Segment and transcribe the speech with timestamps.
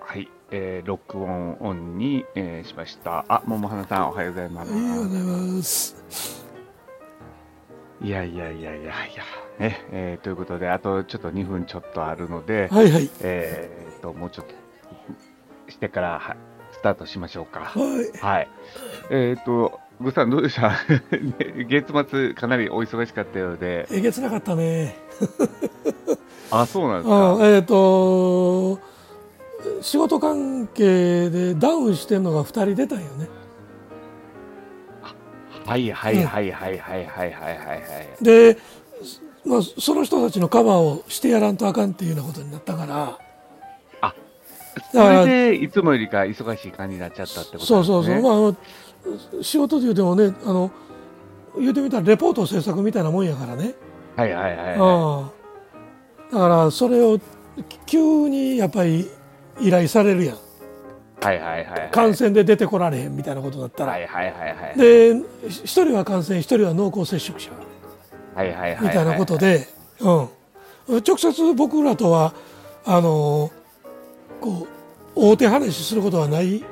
[0.00, 3.24] はい、えー、録音オンに、えーしました。
[3.28, 4.72] あ、桃花さん、おはようございます。
[4.72, 5.96] ありがとうございます。
[8.00, 8.94] いやいやいやいやいや、
[9.58, 13.10] ね、えーということで、あとちょっと2分ちょっとあるので、はいはい。
[13.20, 14.54] えーと、もうちょっと
[15.72, 16.36] してから、は
[16.70, 17.60] スタートしましょうか。
[17.60, 17.80] は
[18.14, 18.18] い。
[18.20, 18.48] はい。
[19.10, 20.68] えーと、ぐさんどうでした？
[20.70, 20.76] ね
[21.68, 24.94] 月末かなりお忙しかったようで、えげつなかったね。
[26.52, 27.46] あ、そうなんですあか。
[27.48, 28.78] えっ、と、
[29.80, 33.28] 仕事関係でダウンしてんのが2人出たんよね。
[35.66, 37.76] はいはいはいはいはいはいはいはいは
[38.20, 38.24] い。
[38.24, 38.56] で、
[39.44, 43.18] まあ、その人たちのカバーをしてやらんとあかんっていうようなことになったから、
[44.00, 44.14] あ、
[44.92, 47.66] それでいつもよりか忙しい感じになっちゃったってことですね。
[47.66, 50.70] そうそうそう、まああの、仕事で言うてもね、あの、
[51.58, 53.74] 言うてみたらレポート制作みたいなもんやからね。
[54.14, 55.32] はいはいはいは
[56.30, 56.32] い。
[56.32, 57.18] だからそれを
[57.86, 59.08] 急にやっぱり
[59.60, 60.36] 依頼されるやん
[61.20, 61.90] はいはいはいはい。
[61.90, 64.78] 感染で出てこられへんみたいなことだったら、はいはいはいはい。
[64.78, 65.16] で
[65.48, 67.50] 一人は感染一人は濃厚接触者
[68.34, 68.84] はいはいはいはい。
[68.84, 69.66] みたいなことで、
[70.00, 70.28] うん、
[70.98, 72.34] 直接僕らとは
[72.84, 73.50] あの
[74.40, 74.66] こ
[75.16, 76.62] う大手話することはない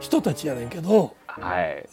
[0.00, 1.86] 人たちやねんけど、はい。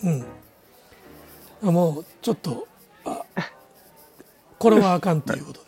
[1.61, 2.67] うん、もうちょっと
[3.03, 3.22] あ
[4.57, 5.66] これはあかんっていうことで。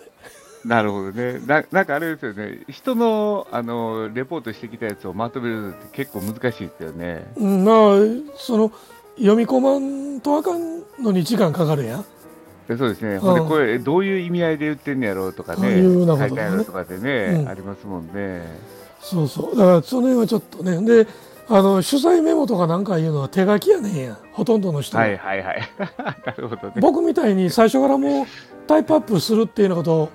[0.66, 1.40] なるほどね。
[1.46, 2.60] ななんかあれですよね。
[2.68, 7.32] 人の、あの、レポートしてきたやつをまとめるのって結構難しいですよね。
[7.38, 7.76] うん、まあ
[8.36, 8.72] その
[9.18, 12.06] 読み込まんとあかんのに時間かかるやん。
[12.68, 13.18] でそうですね。
[13.18, 15.82] ほんで、これ、どういう意味合いで言ってんのやろうとかね。
[15.82, 18.44] うようね書いてあるとかでね、うんありますもんね。
[19.02, 19.58] そうそう。
[19.58, 21.04] だからその辺はちょっとね。
[21.04, 21.08] で、
[21.48, 24.20] あの取材メモとかなんかいうのは手書きやねんや。
[24.34, 25.04] ほとんどの人が。
[25.04, 25.62] はいはいはい。
[26.26, 26.74] なるほどね。
[26.80, 28.26] 僕みたいに最初からもう
[28.68, 30.10] タイプアップするっていうようなことを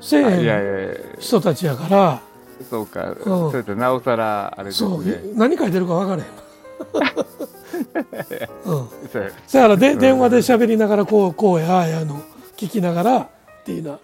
[0.00, 2.20] せえへん人たちやから、
[2.68, 3.10] そうか。
[3.10, 5.20] んそれとなおさら、あれですそう、ね。
[5.34, 6.40] 何書いてるか分からへん。
[8.64, 8.88] うん。
[9.52, 12.20] だからで、電話で喋りながらこうこうやああやの
[12.56, 13.28] 聞きながらっ
[13.64, 13.98] ていうような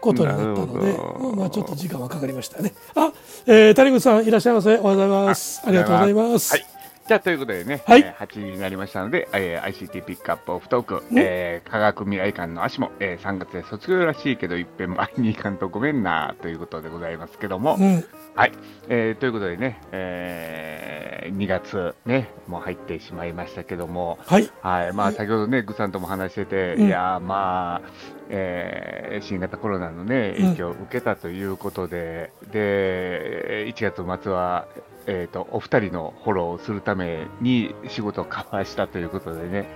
[0.00, 0.96] ことになったので、
[1.36, 2.74] まあちょっと時間はかかりましたね。
[2.94, 3.12] あ、
[3.46, 4.76] えー、谷口さんいらっしゃいませ。
[4.78, 5.62] おはようございます。
[5.64, 6.73] ありがとうございます。
[7.04, 7.08] はい。
[7.08, 18.04] じゃあ、ということでね、はいえー8時になりましたので、えー ICT ピックアップオフトーク、えー科学未来館の足も、えー3月で卒業らしいけど、いっぺん前に行かんとごめんな、ということでございますけども、うん。
[18.34, 18.52] はい。
[18.88, 24.50] えーということでね、えー2月ね、もう入ってしまいましたけども、はい。
[24.62, 24.92] はい。
[24.92, 27.88] まあ、先ほどね、グさんとも話してて、うんいやー、まあ、
[28.28, 34.66] えー新型コロナのね、影響を受けたということで、で、1月末は、
[35.06, 39.68] えっ、と、お二人のフォローをするために仕事を交わしたということでね、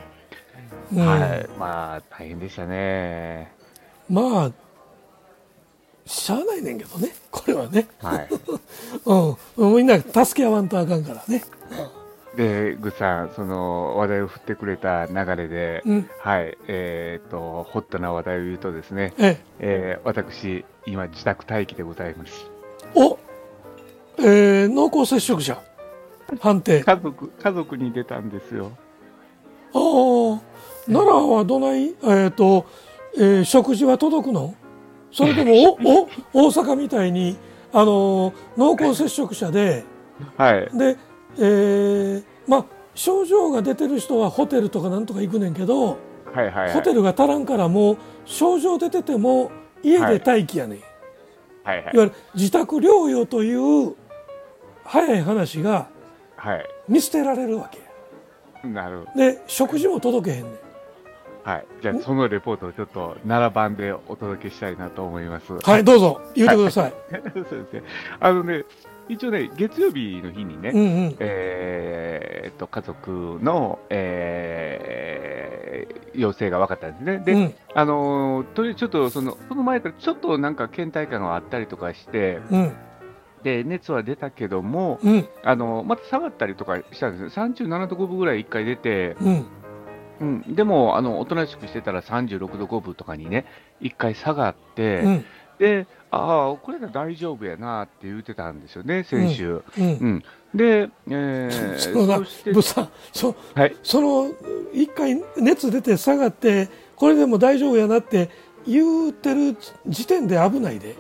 [0.93, 1.49] うんはい。
[1.59, 3.53] まあ、大変でしたね。
[4.09, 4.53] まあ、
[6.07, 7.87] しゃあないねんけどね、これはね。
[7.99, 8.29] はい。
[9.57, 9.77] うん。
[9.77, 11.43] みんな助け合わんとあかんからね。
[12.37, 16.11] で、グさん、その話題を振ってくれた流れで、うん。
[16.21, 19.41] はい、えっ、と、ホットな話題を言うとですね、ええ。
[19.59, 22.51] えー私、今、自宅待機でございます。
[22.95, 23.19] お
[24.21, 25.61] えー、濃厚接触者
[26.41, 26.83] 判定。
[26.87, 28.73] あ家族、家族に出たんですよ。
[29.73, 30.41] あ、
[30.87, 31.95] 奈良はどない？
[32.03, 32.67] えっ、と、
[33.17, 34.55] えー食事は届くの？
[35.11, 35.79] それとも、
[36.33, 37.37] お、お、大阪みたいに、
[37.73, 39.85] あのー濃厚接触者で、
[40.37, 40.69] はい。
[40.77, 40.97] で、
[41.39, 42.65] えーまあ、
[42.95, 45.97] 症状が出てる人はホテルとかなんとか行くねんけど、は
[46.35, 46.73] いはいはい。
[46.73, 49.51] ホテルが足らんからもう症状出てても
[49.83, 50.83] 家で待機やねん、い、
[51.63, 51.85] はいはい。
[51.85, 53.95] わゆる自宅療養という
[54.89, 55.89] 早い話が
[56.37, 56.67] はい。
[56.89, 57.79] 見捨てられるわけ
[58.67, 59.07] やなる。
[59.15, 60.53] で食事も届けへんねん
[61.45, 61.67] はい。
[61.83, 65.53] じゃあ、そのレポートをちょっと、奈良版でお届けしたいなと思います。
[65.55, 67.83] はいどうぞ言うてください、そうですね。
[68.21, 68.65] あのね、
[69.09, 77.23] 一応ね、月曜日の日にね、うんうんえーっと、家族の、えー、陽性が分かったんですね。
[77.25, 82.73] で、うんあのーとりあえずちょっと、その、その前からちょっとなんか倦怠感があったりとかして、うん
[83.43, 87.45] で、熱は出たけども、うんあのまた下がったりとかしたんですよ。
[87.45, 89.47] 37度5分ぐらい1回出て、うん
[90.21, 93.47] うん、でも、あの、おとなしくしてたら36度5分とかにね、
[93.81, 95.25] 1回下がって、うん
[95.59, 99.63] で、ああ、これで大丈夫やなって言ってたんですよね、先週。
[99.77, 100.25] うんうん。
[100.55, 102.25] で、えー、 そのな
[102.55, 103.77] そさそはい。
[103.83, 104.31] その
[104.73, 108.31] 一回熱出て下がってこれでも大丈夫やなって
[108.67, 109.57] 言うてる
[109.87, 110.97] 時点で危ないで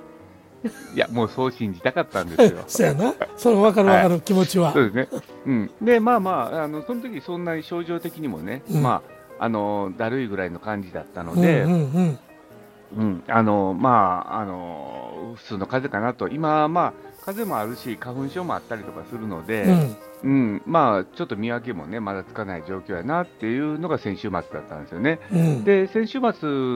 [0.94, 2.64] いや、もうそう信じたかったんですよ。
[2.66, 3.14] そやな。
[3.36, 5.08] その分かる分かる気持ちは、そうですね。
[5.46, 5.70] うん。
[5.80, 8.82] で、まあまあ、あの、その時そんなに症状的にもね、うん。
[8.82, 9.02] ま
[9.38, 12.18] あ、あの、だるいぐらいの感じだったので、うんうんうん。
[12.96, 16.92] うん、あの、まあ、あの、普通の風邪かなと、今、まあ、
[17.24, 25.20] 風邪もあるし、花粉症もあったりとかするので、うんうん、まあ、ちょっと見分けもね、まだつかない状況やなっていうのが先週末だったんですよね。
[25.32, 25.64] うん。
[25.64, 26.30] で、先週末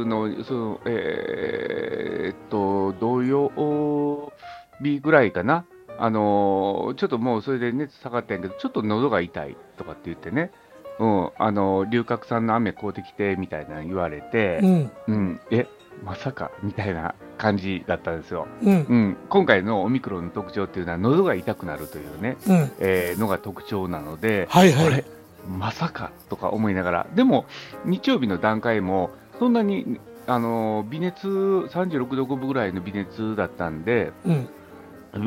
[0.05, 4.33] の、その、えーっと、同様
[4.81, 5.65] 日ぐらいかな。
[5.99, 10.51] あのーちょっともうそれで熱下がったんやけど、ちょっと喉が痛いとかって言ってね、
[10.99, 14.91] うん、あのー龍角散の雨買うてきてみたいなの言われて、うん。
[15.09, 15.67] うん、え、
[16.05, 18.47] まさかみたいな感じだったんですよ。
[18.63, 18.83] うん。
[18.89, 22.73] うん、今回のオミクロンの特徴っていうのは、喉が痛くなるというね、うん。
[22.81, 25.05] えーのが特徴なので、はいはい。
[25.49, 27.47] まさかとか思いながら、でも
[27.85, 34.49] 日曜日の段階も、そんなにあの微熱、36度5分ぐらいの微熱だったんで、うん。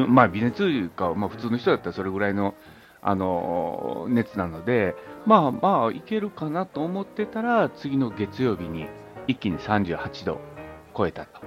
[0.07, 2.55] まあ、微熱というか、まあ、普通の人だったらそれぐらいの、
[3.01, 4.95] あの熱なので、
[5.27, 8.87] まあまあ、いけるかなと思ってたら、次の月曜日に
[9.27, 10.39] 一気に38度
[10.95, 11.41] 超えたと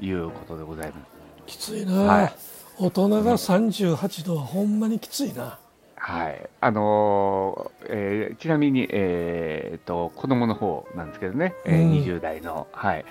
[0.00, 1.14] いうことでございます。
[1.46, 2.34] きついな、はい。
[2.78, 5.58] 大人が38度はほんまにきついな。
[5.96, 6.48] はい。
[6.60, 11.92] あのーえーちなみに、えー、と子供の方なんですけどね、えーうん。
[11.92, 12.66] 20代の。
[12.72, 13.04] はい。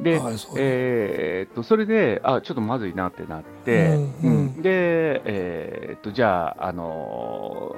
[0.00, 4.22] で、はいそうえー、とそれで、あちょっとまずいなってなって、うん。
[4.22, 4.62] うん。
[4.62, 7.74] で、えー、とじゃあ、あの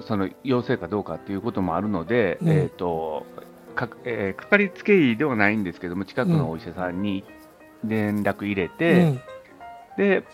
[0.00, 2.48] ーその陽性かどうかっていうこともあるので、うん。
[2.50, 3.26] えーと
[3.74, 7.24] かえーかかりつけ医ではないんですけども、近くのお医者さんに
[7.84, 9.20] 連絡入れて、うん。
[9.96, 10.24] で、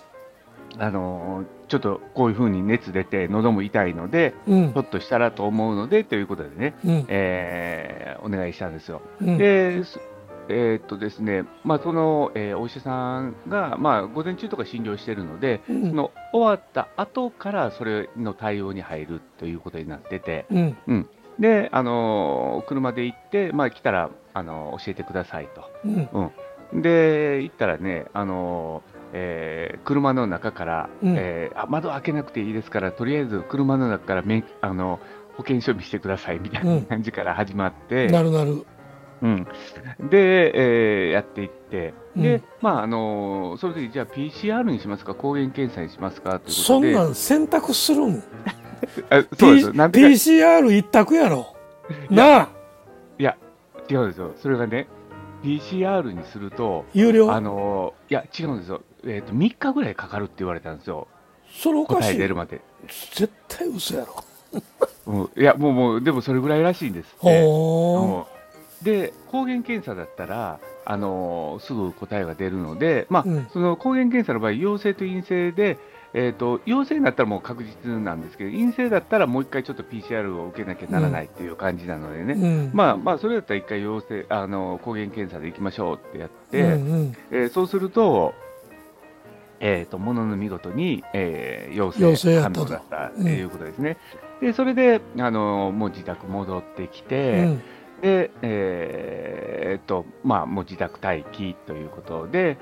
[0.79, 4.73] あのーちょっとこういうふうに熱出て、喉も痛いので、うん。
[4.73, 7.05] ひょっとしたらと思うのでということでね、うん。
[7.09, 9.01] えーお願いしたんですよ。
[9.21, 9.39] うん。
[9.39, 10.01] で、す
[10.49, 15.91] えーっとですね、まあ、その、えーお医者さんが、まあ、午前中とか診療してるので、うん。
[15.91, 20.59] その終わった後からそれの対応に入るということになってて、う
[20.93, 21.09] ん
[21.41, 25.65] で、あのー車で行って、まあ、来たら、あのー教えてくださいと。
[26.73, 26.83] うん。
[26.83, 31.15] で、行ったらね、あのーえー車の中から、うん。
[31.17, 35.01] えーあ窓開けなくていいですから、とりあえず車の中から免あの
[35.37, 38.65] 保険証見してくださいみたいな感じから始まって、なるなる。
[39.23, 39.47] うん。
[40.11, 42.43] で、えーやっていって、で、うん。
[42.61, 48.23] まあ、あのーその時じゃあ PCR にしますか、抗原検査にしますかということで、そんなん選択するん？
[49.11, 51.55] あそうです PCR 一択やろ。
[52.09, 52.49] なあ。
[53.19, 53.37] いや、
[53.88, 54.87] 違うんですよ、それがね、
[55.43, 57.32] PCR にすると、有料？
[57.32, 61.09] あのーいや、違うんですよ、えーと、3日ぐらいかかるって言われたんですよ、
[61.50, 62.15] それおか答しい。
[62.17, 62.61] え出るまで。
[63.15, 64.25] 絶対嘘やろ。
[65.06, 67.43] うん、いや、もう、もう、でもそれぐらいらしいんですって。
[67.43, 68.27] ほ
[68.81, 68.85] うん。
[68.85, 73.47] で、抗原検査だったら、あのーすぐ答えが出るので、まあうん。
[73.53, 75.79] その抗原検査の場合、陽性と陰性で、
[76.12, 82.71] えー、と陽性になったらもう確実なんですけど、陰性だったらもう一回ちょっと PCR を受けなきゃならないっていう感じなのでね、ううん。
[82.73, 87.17] まあまあ、それだったら一回陽性あの抗原検査でいきましょうってやって、うんうん。
[87.31, 88.35] えーそうすると、
[89.61, 92.67] えー、とものの見事に、えー陽陽性性やったと。
[92.67, 93.97] 判明だったということですね。
[94.41, 97.63] でそれで、あのもう自宅戻ってきて、うん。
[98.01, 102.59] で、えーっと、まあ、もう自宅待機ということで、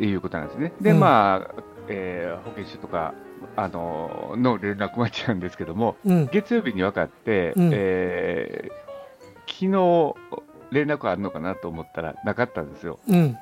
[0.00, 0.72] いうことなんですね。
[0.80, 1.00] で、うん。
[1.00, 3.14] まあ、えー保健所とか、
[3.56, 8.88] あの、の連絡待ちなんですけども、うん月曜日に分かって、うんえー
[9.46, 10.14] 昨日、
[10.70, 12.98] 連絡あるのかなと思ったらなかったんですよ。
[13.08, 13.36] うん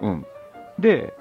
[0.00, 0.26] うん。
[0.78, 1.14] で、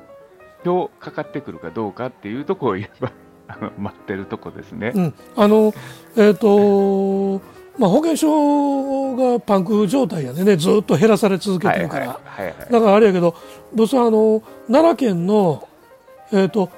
[0.63, 2.88] 今日かかってくるかどうかっていうところを今、
[3.48, 4.92] あの待ってるとこですね。
[4.95, 5.73] うんあの
[6.16, 7.42] えっ、と
[7.78, 12.19] まあ保険証がパンク状態やでねずっと減らされ続けてるから。
[12.71, 13.35] だからあれやけど、
[13.76, 15.68] どうせあの奈良県の、
[16.31, 16.69] えっ、と、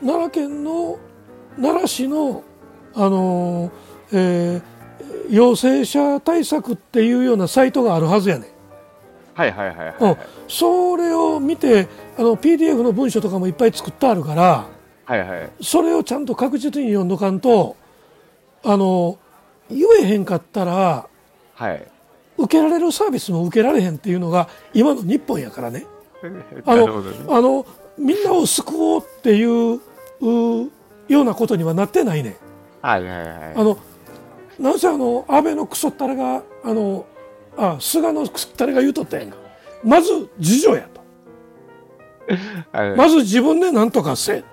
[0.00, 0.98] 奈良県の
[1.56, 2.44] 奈良市の、
[2.94, 3.70] あの
[4.12, 4.80] えー
[5.30, 8.50] 陽性者対策っていうようなサイトがあるはずやねん。
[9.34, 10.16] はいはいはいはいうん、
[10.48, 11.88] それを見て、
[12.18, 14.66] あの PDF の文書とかもいっぱい作ってあるから、
[15.04, 15.50] はいはい。
[15.62, 17.76] それをちゃんと確実に読んどかんと、
[18.64, 19.18] あの、
[19.70, 21.08] 言えへんかったら、
[21.54, 21.86] はい。
[22.36, 25.86] 受けられるサービスも受けられへんっていうのが今の日本やからね。
[26.66, 27.02] あの。
[27.28, 27.66] あの
[28.00, 30.70] みんなを救おうっていうう
[31.08, 32.36] ようなことにはなってないね。
[32.80, 33.54] はいはいはい。
[33.54, 33.78] あの
[34.58, 37.06] なぜあの安倍のクソったれがあの
[37.56, 39.36] あ菅のクソったれが言うとったやんか。
[39.84, 41.00] まず自助やと。
[42.72, 44.44] はいまず自分で何とかせえ。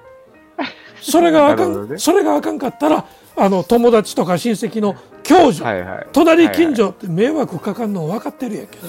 [1.01, 3.05] それがあかん、 ねそれがあかんかったら
[3.37, 6.07] あの友達とか親戚の共助、はいはい。
[6.11, 8.87] 隣近所って迷惑かかんの分かってるやんけど。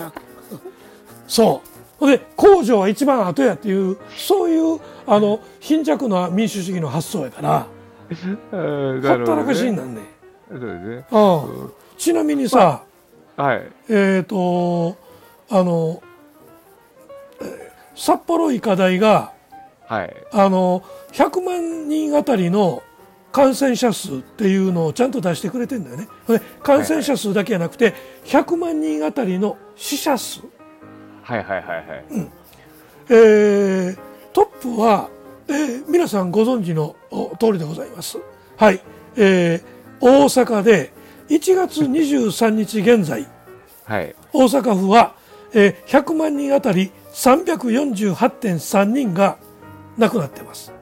[1.28, 1.77] そう。
[1.98, 7.66] ほんで公助は一番後やっていうそういうあの貧弱な民主主義の発想やから
[8.52, 8.56] う
[8.98, 10.00] んほったらかしにななんね
[10.50, 11.04] ですね。
[11.10, 12.84] うんちなみにさ、
[13.36, 13.62] はい。
[13.88, 14.96] えっ、と
[15.50, 16.02] あの
[17.40, 19.32] えー札幌医科大が
[19.88, 20.16] はい。
[20.32, 22.82] あの100万人あたりの
[23.32, 26.08] 感染者数っていうのをちゃんと出してくれてるんだよね。
[26.28, 30.42] で感染者数だけじゃなくて100万人あたりの死者数、
[31.28, 32.04] はいはいはいはい。
[33.10, 33.98] えー
[34.32, 35.10] トップは、
[35.48, 38.18] えー皆さんご存知のお通りでございます。
[38.56, 38.80] はい、
[39.16, 39.62] えー
[40.00, 40.90] 大阪で
[41.28, 43.26] 1月23日現在
[43.84, 44.14] はい。
[44.32, 45.14] 大阪府は、
[45.52, 49.36] えー100万人あたり348.3人が
[49.98, 50.72] 亡くなっています。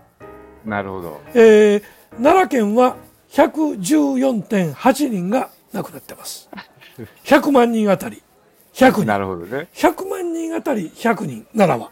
[0.64, 1.20] なるほど。
[1.34, 1.82] えー
[2.22, 2.96] 奈良県は
[3.32, 6.48] 114.8人が亡くなってます。
[7.26, 8.22] 100万人あたり
[8.76, 9.18] 100な人。
[9.20, 9.68] るほどね。
[9.74, 11.90] 100万人あたり100人、奈良は。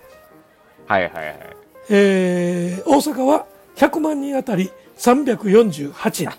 [0.86, 1.36] はいはいはい。
[1.90, 6.30] えー大阪は100万人あたり348人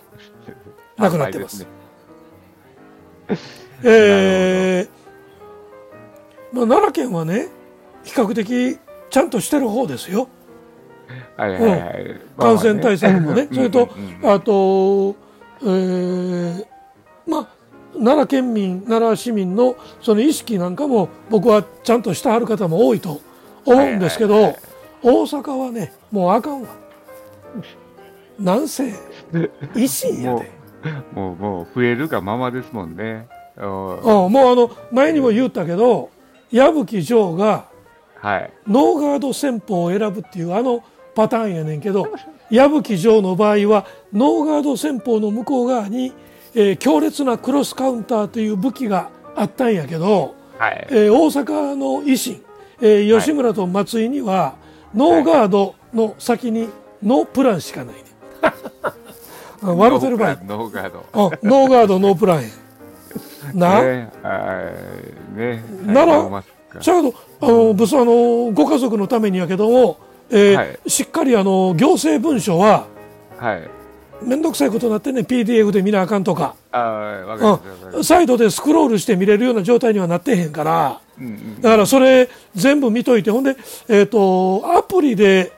[0.97, 1.65] 亡くなってます。
[3.83, 4.89] えー
[6.55, 7.47] まあ、奈良県はね
[8.03, 8.77] 比較的
[9.09, 10.29] ちゃんとしてる方ですよ
[11.37, 12.21] はいはいはい。
[12.39, 15.15] 感染対策もね、それと、うんうんうんあと、
[15.61, 16.35] えーまあ、
[18.05, 23.19] 奈良県民、奈良市民のその意識なんかも僕はちゃんとしてはる方も多いと
[23.65, 24.55] 思うんですけど、
[25.01, 26.67] 大阪はね、もうあかんわ。
[28.39, 28.93] なんせ、
[29.74, 30.51] 維新やもで。
[31.15, 33.27] う、もう、もう増えるがままですもんね。
[33.57, 36.12] おうんもうあの、前にも言ったけど、
[36.51, 37.65] 矢吹城が
[38.25, 38.53] はい。
[38.67, 40.83] ノーガード戦法を選ぶっていうあの
[41.13, 42.07] パターンやねんけど
[42.50, 46.12] 矢吹城の場合はノーガード戦法の向こう側に、
[46.55, 50.88] えー強烈なクロスカウンターという武器があったんやけど、はい。
[50.89, 52.41] えー大阪の維新、
[52.81, 54.55] えー吉村と松井には、
[54.93, 56.69] ノーガードの先に
[57.03, 58.01] ノープランしかないね
[59.62, 61.05] あ 笑ってる場合ノーガード。
[61.13, 62.47] あノーガードノープランや
[63.53, 64.71] な、ね、は
[65.35, 65.38] い。
[65.39, 65.63] ね。
[65.85, 66.43] なら
[66.81, 69.97] ちゃうどあのブスあのご家族のためにやけども、
[70.29, 72.85] えーはいしっかりあの行政文書は
[73.38, 73.69] はい。
[74.22, 76.55] 面倒くさいことになってね PDF で見なあかんとか。
[77.93, 81.01] うん、サイドでスクロールして見れるような状態にはなってへんから。
[81.62, 83.55] だからそれ全部見といてほんで、
[83.88, 85.53] えー、とアプリで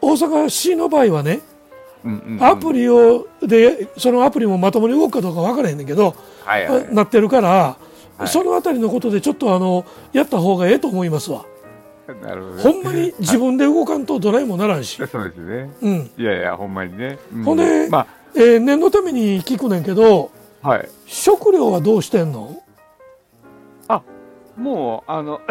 [0.00, 1.40] 大阪市の場合はね
[2.40, 6.14] アプリをでそのアプリもまともに動くかどうか分からへんねんけど、
[6.44, 6.94] はいはい。
[6.94, 7.90] なってるから、はい
[8.26, 11.46] そのあたりのことでちょっとあのやった方がええと思いますわ。
[12.22, 12.62] なるほどね。
[12.62, 14.96] ほんまに自分で動かんとどないもならんし。
[15.06, 15.70] そうですね。
[15.82, 16.10] うん。
[16.16, 17.18] いやいや、ほんまにね。
[17.34, 20.30] うほんで、まえー念のために聞くねんけど、
[20.62, 20.88] あ、はい。
[21.06, 22.62] 食料はどうしてんの？
[23.88, 24.02] あ、
[24.56, 25.40] もう、あの、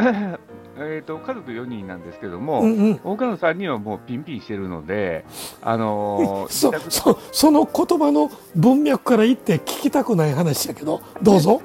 [0.81, 2.97] えっと、家族4人なんですけども、うんうん。
[3.03, 5.25] 他の3人はもうピンピンしてるので、
[5.61, 11.61] あのー、 そそその言葉の文脈から言って聞きたくない話やけどどうぞ。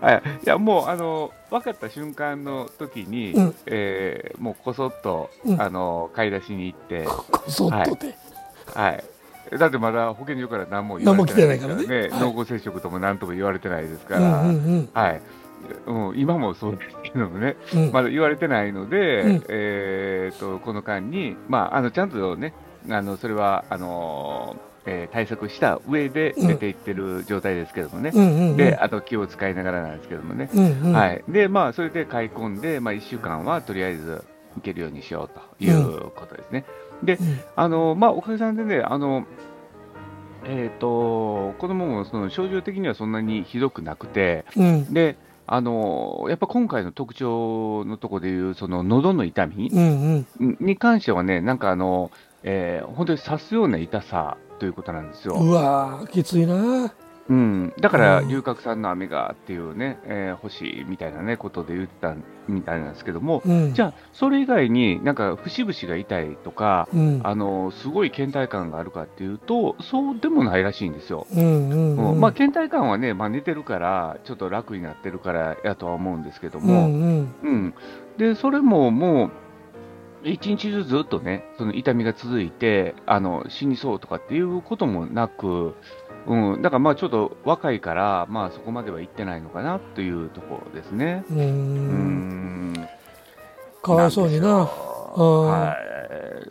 [0.00, 3.54] はい、いやもうあの分かった瞬間の時に、うん。
[3.66, 5.60] えーもうこそっと、うん。
[5.60, 8.14] あの買い出しに行って、こそっとで。
[8.74, 9.04] はい、
[9.58, 11.86] だってまだ保健所から何も言われてなないいからね。
[11.86, 14.88] ですからね、濃厚接触とも何とも言われてないですかうんら、うん。
[14.92, 15.20] はい。
[15.86, 17.86] うん、今もそうですけどもね、うん。
[17.86, 17.92] うん。
[17.92, 19.44] まだ言われてないので、うん。
[19.48, 22.52] えー、とこの間に、まあ、あのちゃんとね、
[22.90, 24.56] あのそれはあの、
[24.88, 28.56] えー対策した上で出ていってる状態ですけどもね、うんうんうん。
[28.56, 30.48] であと気を使いながらなんですけどもね。
[30.54, 30.92] うんうん。
[30.92, 34.24] はい、で、まあ、それで買い込んで、まあ、1週間はとりあえず
[34.56, 36.64] 行けるようにしようということですね。
[37.02, 39.26] で、うんあの、まあ、おかげさんでね、あの、
[40.44, 45.16] えっ、と、子供もその症状的にはそんなにひどくなくて、うんで、
[45.46, 49.70] あの、やっぱ今回の特徴のところでいう、その喉の痛み。
[50.38, 52.10] に関してはね、なんかあの、
[52.42, 55.34] えー本当に刺すような痛さということなんですよ。
[55.34, 56.92] うわーきついな。
[57.28, 62.14] うん、だから、うん龍角散の飴がっていうね、えー欲しいみたいなね、ことで言ってた
[62.48, 63.74] みたいなんですけども、うん。
[63.74, 67.20] じゃあ、それ以外になんか節々が痛いとか、うん。
[67.22, 71.26] あのすごい倦怠感があるかっていうと、そうでもないらしいんですよ。
[71.30, 72.20] うんうんううんん。
[72.20, 77.34] まあ、倦怠感はね、まあ、寝てるから、ちょっと楽になってるからやとは思うんですけどうも、んうん。
[77.42, 77.74] うん
[78.16, 79.30] でそれももう、
[80.24, 85.74] 一日中ずっとね、その痛みが続いて、あの死にそうとかっていうこともなく、
[86.26, 91.24] うん、だからまあちょっと若いから、まあそこまでは行ってないのかなというところですね。
[91.30, 91.34] う。
[91.34, 92.88] うんん、
[93.82, 94.48] かわいそうにな。
[94.48, 95.76] は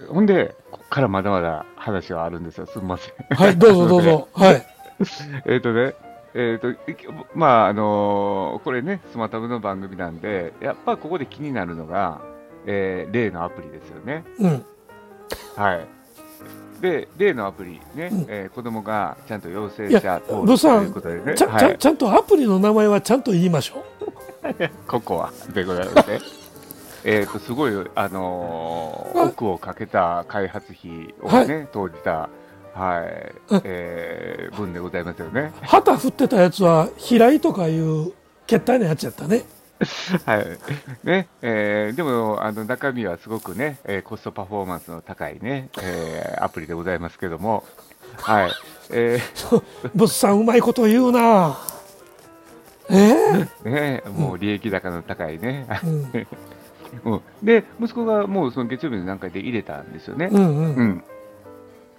[0.02, 0.06] い。
[0.08, 2.66] ほんで、こっからまだまだ話はあるんですよ。
[2.66, 3.14] すみません。
[3.36, 4.28] はい、どうぞ どうぞ。
[4.34, 4.66] はい。
[5.46, 5.94] えっとね、
[6.34, 6.78] えっ、と、い
[7.34, 12.22] まあ、あのーこれね、スマタブの番組なんで、やっぱここで気になるのが、
[12.68, 14.24] えー例のアプリですよね。
[14.40, 14.66] うん。
[15.56, 15.88] はい。
[16.82, 23.84] で、例のアプリね、うんえー子供がちゃんと陽性者登録ということでね、ちゃちゃんちゃんとアプリの名前はちゃんと言いましょ
[24.88, 26.20] ココアでございますね。
[27.04, 32.30] えー、とすごい、あのーをかけた開発費をね、投じた、
[32.74, 35.54] はいうんえー分でございますよね。
[35.62, 38.12] 旗振ってたやつは平井とかいう
[38.46, 39.44] 決体のやつやったね
[40.26, 40.48] はい。
[41.04, 47.64] ねえーでもあの中身はすごくね、えーコストパフォーマンスの高いね、えーアプリでございますけども、
[48.18, 48.52] はい。
[48.92, 49.20] え
[49.94, 51.58] 物産 うまいこと言うな。
[52.90, 53.48] えー？
[53.64, 56.28] ーね、もう利益高の高いね、うん。
[57.04, 60.30] うん、で息子がもうその月曜日の段階で入れたんですよね。
[60.32, 61.04] うんうん。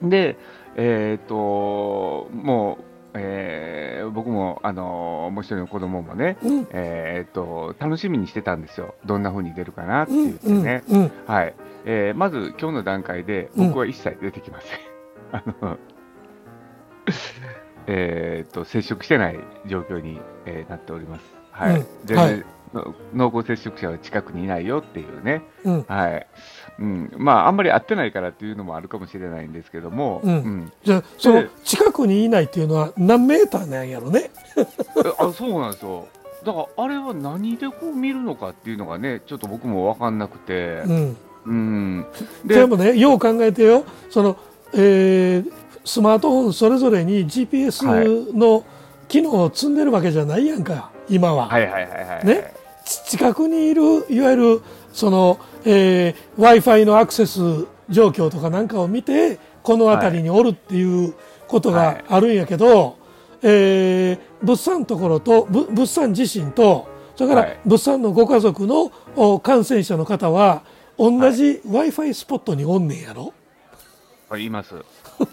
[0.01, 0.37] うん、で、
[0.77, 2.85] えっ、と、もう、
[3.19, 8.95] えー僕も、あのもう一人の子供もね、うんえっ、と、楽しみにしてたんですよ。
[9.05, 10.83] どんな風に出るかなってうん言ってね。
[10.89, 11.55] うんうんはい。
[11.85, 14.79] えーまず、今日の段階で、うん僕は一切出てきません。
[15.33, 15.79] あの、
[17.87, 21.23] えっと、接触してない状況に、えーなっております。
[21.53, 21.81] はい。
[21.81, 22.45] うん全然、はい
[22.75, 25.43] の濃厚接触者は近くにいないよっていうね。
[25.65, 26.27] うんはい。
[26.79, 27.13] うん。
[27.17, 30.33] まあ、あんまり会ってないからっていうのもあるかもしれないんですけども、うん。
[30.33, 30.73] うん。
[30.85, 34.31] じゃあそので近くにいないっていうのは何メーターなんやろね。
[34.57, 34.67] え
[35.19, 36.07] あそうなんですよ。
[36.45, 41.17] だから、あれは何でこう見るのかっていうのがね、ちょっと僕も分かんなくて、うん。
[41.47, 42.07] うん。
[42.45, 43.85] でもねよう考えてよ。
[44.11, 44.37] その、
[44.75, 45.53] えー
[45.89, 48.63] スマートフォンそれぞれに GPS の
[49.09, 52.27] 機能を積んでるわけじゃないやんか今は、はいはいはいはい。
[52.27, 52.53] ね。
[52.55, 52.58] ち
[52.89, 57.41] 近くにいるいわゆるその、え w i f i のアクセス
[57.89, 61.15] 状況とかなんかを見てこの辺りにおるっていう
[61.47, 62.97] ことがあるんやけど、
[63.43, 67.61] えー物産のところとぶ物産自身とそれからはい。
[67.67, 70.63] 物産のご家族のお感染者の方は
[70.97, 73.35] 同じ w i f i スポットにおんねんやろ？
[74.29, 74.77] これ言います。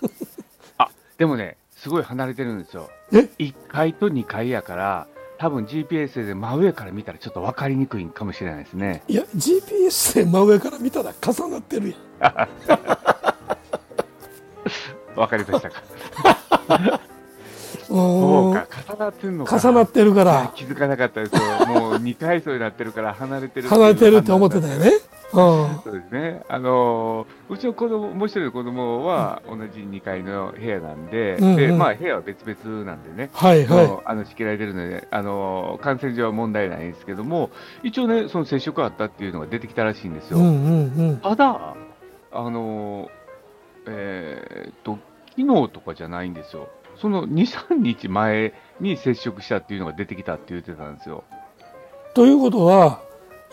[0.79, 2.89] あ、でもね、すごい離れてるんですよ。
[3.11, 5.07] え？1階と2階やから、
[5.37, 9.03] 多分 GPS で真上から見たらちょっと分かりにくいかもしれないですね。
[9.07, 12.47] いや GPS で真上から見たら重なってるやん
[15.15, 15.81] 分かりましたか？
[17.87, 19.59] そそうか、重なってんのか。
[19.59, 21.41] 重なってるから気づかなかったですよ。
[21.67, 24.91] もう2階層になってるから離れてる離れてるって思ってたよね。
[25.35, 26.41] うんそうですね。
[26.49, 33.29] あのーうちの子供、もう一人の子供は同じ2階の部屋なんで、うんうんで、まあ部屋は別々なんでね。
[33.33, 37.49] はいはいあの仕切られてるので、あのー感染上は問題ないんですけども、
[37.83, 40.37] 一応ね、その接触あったっていうのが出てきたらしいんですよ。
[40.39, 40.49] うんう
[41.13, 41.75] んただ、
[42.31, 43.09] あのー
[43.87, 44.97] えーっと、
[45.37, 46.67] 昨日とかじゃないんですよ。
[46.97, 51.23] その2、3日前に接触したっていうのが出てきたって言ってたんですよ。
[52.13, 53.01] ということは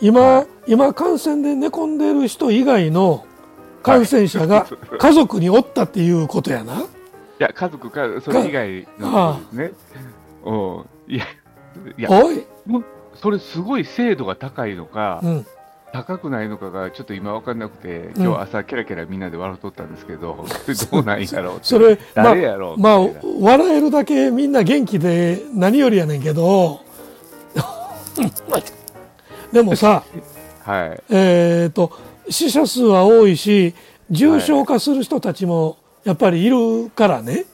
[0.03, 0.47] 今、はい。
[0.67, 3.25] 今感染で寝込んでる人以外の
[3.81, 4.67] 感染者がはい。
[4.99, 6.81] 家族におったっていうことやな。
[6.81, 6.85] い
[7.39, 9.71] や、家族か、それ以外のね。
[10.45, 10.85] うん。
[11.07, 11.25] いや、
[11.97, 12.83] いや、おい、もう
[13.15, 15.45] それすごい精度が高いのか、うん、
[15.93, 18.23] 高くないのかがちょっと今分かんなくて、うん。
[18.25, 26.81] 今日朝ケラケラみんなで笑っとったんですけど、そ れどうなんやろうそれまあ誰やろうまあみたいな笑えるだけみんな元気で何よりやねんけど
[29.53, 30.03] でもさ
[30.65, 31.03] はい。
[31.09, 31.91] えー、と
[32.29, 33.73] 死者数は多いし
[34.09, 37.45] 重症化する人たちもやっぱりいるからね、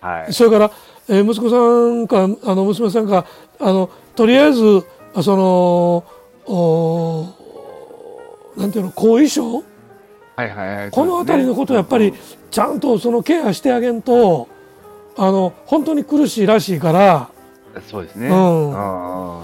[0.00, 0.32] はい。
[0.32, 0.70] それから、
[1.08, 3.24] えー息子さんかあの娘さんか
[3.58, 6.04] あのとりあえずあその
[6.46, 7.26] お
[8.56, 9.62] なんていうの後遺症？
[10.36, 10.90] はいはいはい。
[10.90, 12.12] この辺りのことをやっぱり
[12.50, 14.48] ちゃんとそのケアしてあげんと
[15.16, 17.28] あの本当に苦しいらしいから
[17.88, 18.28] そうですね。
[18.28, 19.40] うん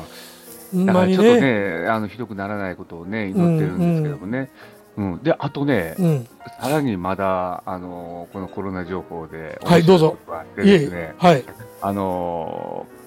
[0.74, 4.50] だからちょっとねね、あの、ひどくならないことをね、祈ってるんですけどもね。
[4.96, 5.22] うん。
[5.22, 6.28] で、あとね、うん、
[6.60, 10.16] さらにまだ、あの、このコロナ情報で、はいどうぞ。
[10.56, 11.44] ですはい。
[11.80, 13.02] あのー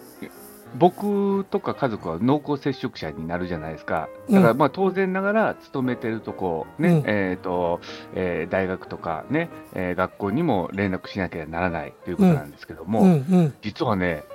[0.78, 4.10] 僕とか家族は濃厚接触者になるじゃないですか。
[4.30, 7.04] だから、うんまあ、当然ながら、勤めてるとこ、ね、うん。
[7.06, 7.80] えっ、と、
[8.14, 13.22] えー大学とかね、えー学校にも連絡しなきゃならないということなんですけども、
[13.62, 14.26] 実はね、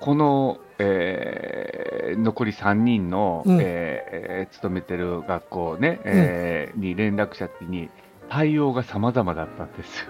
[0.00, 3.58] この、えー残り3人の、うん。
[3.60, 7.90] えー勤めてる学校ね、えーに連絡した時に、
[8.28, 10.06] 対応が様々だったんですよ。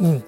[0.00, 0.24] うん。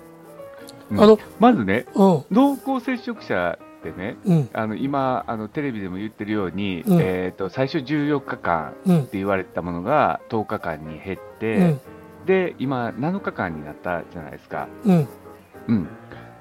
[0.90, 1.00] うん。
[1.02, 2.24] あのまずね、うん。
[2.30, 4.50] 濃厚接触者ってね、うん。
[4.52, 7.00] あの今あの、テレビでも言ってるように、うん。
[7.00, 9.00] えー、と最初14日間うん。
[9.00, 11.80] って言われてたものが10日間に減って、うん。
[12.26, 14.68] で今、7日間になったじゃないですか。
[14.85, 15.09] うん。
[15.68, 15.88] うん、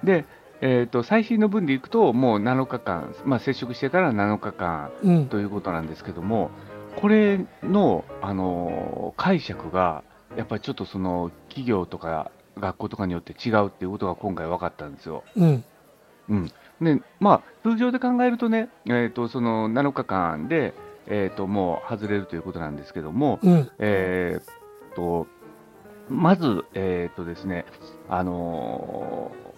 [0.03, 0.25] で、
[0.61, 6.51] えー、と最新の分でいくと、もう7日間、まあ、接触してから7日間うんということなんですけども、
[6.97, 10.03] これの、あのー解釈が、
[10.37, 15.23] やっぱりちょっとその企業とか学校とかによって違うっていうことが今回分かったんですよ。
[15.35, 15.63] うん
[16.29, 20.73] うんでまあ、通常で考えるとね、えー、とその7日間で、
[21.07, 23.69] えー、ともう外れるということなんですけども、うん。
[23.79, 25.27] えー、と
[26.07, 27.65] まず、えーとですね
[28.07, 29.48] あのー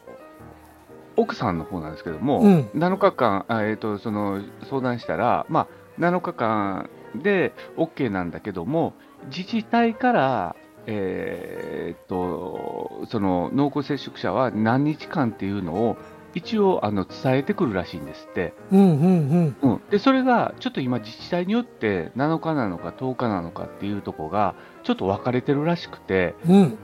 [1.18, 2.70] 奥さんの方なんですけども、うん。
[2.76, 5.68] 7日間、あえー、とその相談したら、まあ、
[6.00, 8.94] 7日間で OK なんだけども、
[9.26, 10.56] 自治体から、
[10.88, 15.98] えー、とその濃厚接触者は何日間っていうのを
[16.34, 18.54] 一応あの伝えてくるらしいんですって。
[18.72, 26.56] うんうんうん、でそれがちょっと今、自治体によって7日なのか10日なのかっていうところがちょっと分かれてるらしくて、うん。
[26.56, 26.78] うん。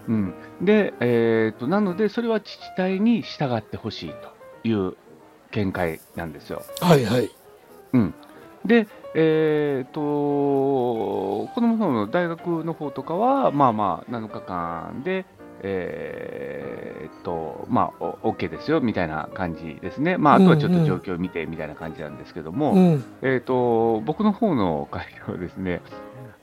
[0.59, 4.95] うん、で、えー、となので、それは自治体に従ってほしいという
[5.51, 6.63] 見解なんですよ。
[6.81, 7.29] はいはい。
[7.93, 8.13] うん、
[8.65, 15.25] で、えー、と子どもの大学の方とかは、まあまあ、7日間で、
[15.61, 22.73] えー、とまあ、お OK ですよみたいな感じですね、まあ、あとはちょっと状況を見てみたいな感じなんですけども。
[22.73, 23.03] うん。
[23.21, 25.81] えー、と僕の方の会社はですね、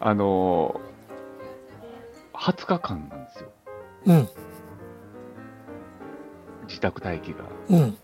[0.00, 0.80] あの
[2.35, 3.53] 20日間なんですよ、
[4.07, 4.29] うん。
[6.66, 7.44] 自宅待機が。
[7.70, 7.99] うん。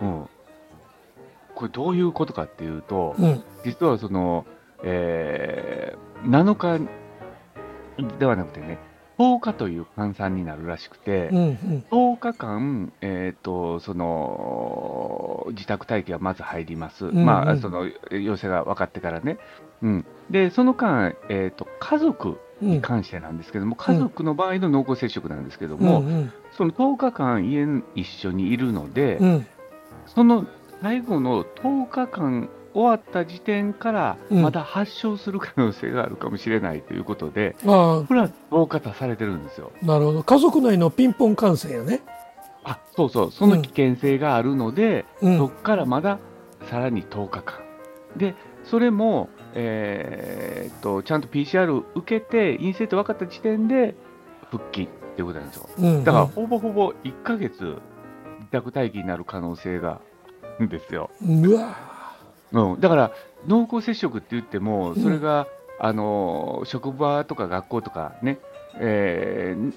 [0.00, 0.28] うん、
[1.54, 3.42] これ、どういうことかっていうと、うん。
[3.64, 4.46] 実はその、
[4.82, 6.88] えー7日
[8.18, 8.78] ではなくてね、
[9.18, 11.38] 10日という換算になるらしくて、うん。
[11.38, 11.84] うん。
[11.90, 19.38] 10日間、えー、とその自宅待機がまず入ります、んうんまあ、その陽性が分かってからね、
[19.82, 22.38] うん、でその間、えー、と家族うん。
[22.60, 26.32] に関してなんですけども、家族の場合の濃厚接触なんですけども、うん。
[26.56, 29.46] その10日間家に一緒にいるので、うん。
[30.06, 30.46] その
[30.82, 39.72] 最後の10日間終わった時点から、うんまだ発症する可能性があるかもしれないということで、あプラス防火されてるんですよ。
[39.82, 40.22] あ、なるほど。
[40.22, 42.02] 家族内のピンポン感染やね。
[42.64, 45.38] あそうそう、その危険性があるので、うん。
[45.38, 46.18] そこからまだ
[46.68, 47.60] さらに10日間。
[48.16, 53.94] で、それも、えーっとちゃんと PCR 受けて、陰性って分かった時点で
[54.50, 55.68] 復帰っていうことなんですよ。
[55.78, 56.04] うん。
[56.04, 57.78] だから、ほぼほぼ1ヶ月
[58.40, 60.00] 自宅待機になる可能性が
[60.62, 61.10] んですよ。
[61.22, 61.76] うわ
[62.52, 63.12] うん、だから、
[63.46, 65.46] 濃厚接触って言っても、うんそれが、
[65.78, 68.38] あの職場とか学校とかね、
[68.78, 69.74] えー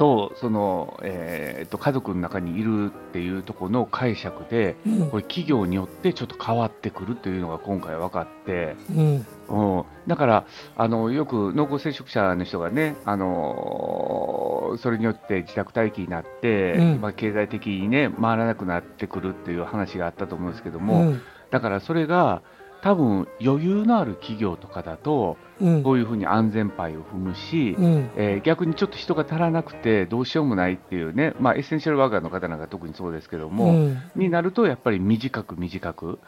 [0.00, 9.26] とその、えーと家族の中にいるっていうところの解釈で、うんこれ、企業によってちょっと変わってくるというのが今回分かって、うん。
[9.48, 10.46] うん、だから
[10.78, 21.20] あの、よく濃厚接触者の人がね、あのそれによって自宅待機になって、うんまあ、経済的にね、回らなくなってくるっていう話があったと思うんですけどうも、ん。
[21.50, 22.40] だからそれが、
[22.82, 25.82] 多分余裕のある企業とかだと、うん。
[25.82, 28.10] こういうふうに安全牌を踏むし、うん。
[28.16, 34.02] えー逆にちょっと人が足らなくてどうしようもないっていうね、まあ、エッセンシャルワーカーの方なんか特にそうですけども、うん。
[34.16, 36.18] になるとやっぱり短く短く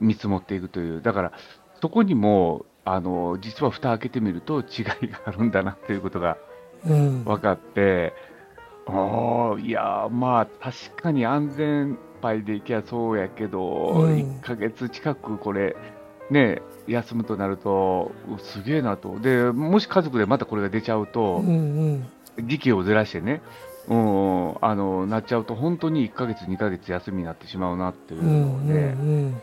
[0.00, 1.32] 見積もっていくという、だから
[1.80, 6.36] そこにもあの実は蓋開けてみると違いがあるんだなということが
[6.84, 7.24] うん。
[7.24, 8.12] 分かって、
[8.86, 15.76] あーいやー、まあ確かに安全牌でいけばそうやけど、うん1ヶ月近くこれ、
[16.30, 22.06] ね、休むとなると、うすげえなと、でもし家族でまたこれが出ちゃうと、うん。
[22.44, 23.40] 時期をずらしてね、
[23.88, 28.66] うん、あのなっちゃうと、本当に1ヶ月、2ヶ月休みになってしまうなっていううん。
[28.68, 29.42] ので、うん。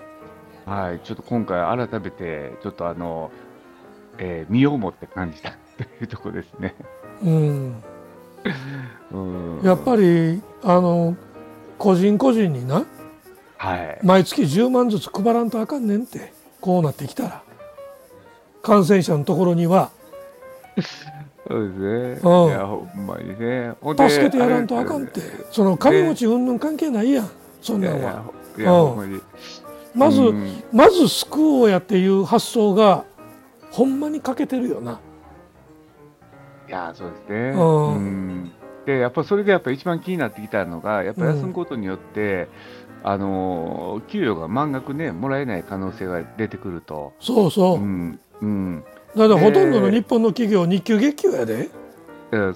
[0.66, 3.32] はい、ちょっと今回、改めて、ちょっとあの、
[4.18, 6.76] えー身をもって感じた というところですね。
[7.24, 7.84] うん。
[9.12, 11.16] うん、やっぱり、あの、
[11.78, 12.86] 個人個人にな、
[13.58, 17.44] はい、毎月10万ずつ配らんとあかんねんって、こうなってきたら。
[18.62, 19.92] 感染者のところには、
[21.48, 22.30] そうですね。
[22.30, 23.74] うんいや、ほんまにね。
[23.82, 25.22] 助けてやらんとあかんって。
[25.52, 27.30] その金持ち云々関係ないやん、
[27.62, 28.24] そんなんは。、
[28.58, 29.22] いや、うんほんまに。
[29.94, 33.04] まず、うんまず救おうやっていう発想が、
[33.72, 35.00] ほんまに欠けてるよな。
[36.70, 37.50] いや、そうですね。
[37.50, 38.52] うんうん
[38.86, 42.48] で、やっぱそれでやっぱ一番気になってきたのが、やっぱ休むことによって、
[43.04, 47.14] あのー給与が満額ね、もらえない可能性が出てくると。
[47.20, 47.80] そうそうう。
[47.80, 48.84] ん、うん。
[49.16, 51.70] だからほとんどの日本の企業、日給月給やで。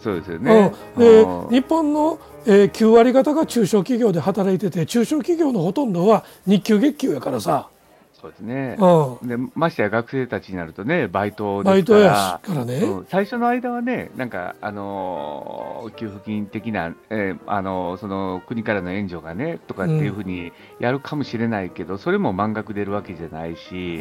[0.01, 0.73] そうですよね。
[0.95, 7.69] うん、でうん日本の、えー9割方が中小企業で働いてて中小企業のほとんどは日給月給やからさ、
[8.19, 8.77] そうですね。
[8.79, 13.05] うん、でましてや学生たちになるとね、バイトバイトやしからね、うん。
[13.05, 23.99] 最初の間はね、なんか、あのー給付金的な、えーあのーその国からの援助がね、とかっていうふうにやるかもしれないけど、それも満額出るわけじゃないし、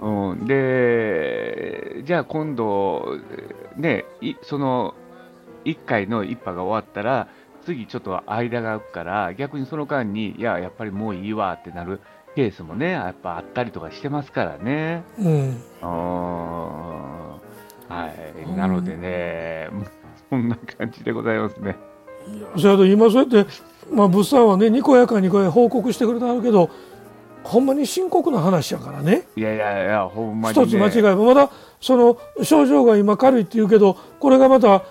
[0.00, 0.32] うん。
[0.32, 0.46] うん。
[0.46, 3.18] で、じゃあ今度、
[3.78, 4.94] ね、いその
[5.64, 7.28] 1回の一波が終わったら、
[7.64, 12.00] 次ちょっと間が空くから、逆にその間に、いや、やっぱりもういいわってなる
[12.36, 15.02] ケースもね、やっぱあったりとかしてますからね。
[15.18, 17.38] うんは
[18.08, 18.56] い。
[18.56, 19.68] なのでね、
[20.28, 21.76] そんな感じでございますね。
[22.58, 23.50] それと今そうやって、
[23.90, 26.68] まあ、物産はねにこやかにこれ報告してくれてあるけど
[27.44, 30.64] ほんまに深刻な話やからねいやいやいや、ほんまに、ね。
[30.64, 34.82] 一つ間違いばまだその症状が今軽いって言うけどこれがまた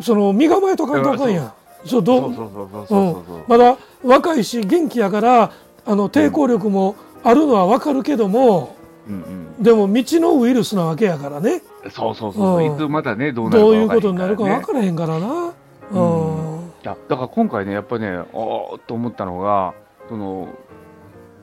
[0.00, 1.52] その身構えとかんとあかんやん
[1.84, 3.44] そうどそううそうそうそうそうそう。
[3.46, 5.52] まだ若いし元気やから
[5.88, 8.76] あの抵抗力もあるのは分かるけども、
[9.08, 11.90] うんでも未知のウイルスなわけやからねうん。
[11.90, 12.58] そうそうそう。
[12.58, 15.54] うんいつまたね、どうなるかどういう分ことになるか分らからへんからな。
[15.90, 19.74] ううんいやだから今回ね、やっぱりね、おーっと思ったのが、
[20.08, 20.48] その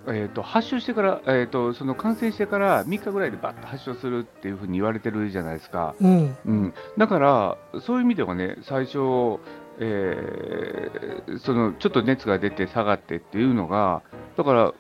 [0.08, 5.96] えー、と発症してから、えー、とその感染してから3日ぐらいでバッと発症するっていうふうに言われてるじゃないですか。
[6.00, 9.40] うんうん、だから、そういう意味ではね、最初、
[9.80, 14.04] えーそのちょっと熱が出て下がってっていうのが、
[14.38, 14.74] だから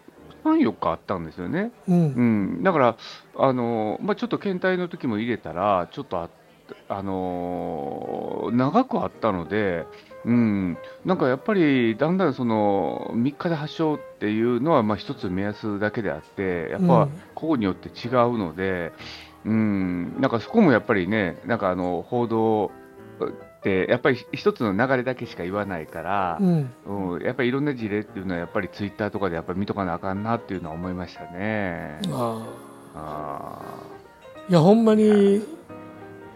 [0.44, 1.72] 3、4日あったんですよね。
[1.88, 1.96] うん。
[1.98, 2.00] う
[2.60, 2.98] ん、だから、
[3.38, 6.30] あのまあ、ちょっと検体の時も入れたら、ちょっとあ、
[6.90, 9.86] あの長くあったので、
[10.24, 17.22] うん、なんかやっぱりだんだんその3日で発症っていうのはまあ一つ目安だけであって、やっぱうん。
[17.34, 18.94] 個々によって違うので、
[19.46, 22.72] うん、なんかそこもやっぱりね、なんかあの報道
[23.66, 32.00] って、やっぱり一つの流れだけしか言わないからう、んうん、やっぱりいろんな事例っていうのは、やっぱりツイッターとかでやっぱり見とかなあかんなっていうのは思いましたね。
[32.12, 32.46] あ
[32.94, 35.42] あーいやほんまに